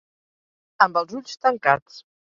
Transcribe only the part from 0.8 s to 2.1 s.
Amb els ulls tancats.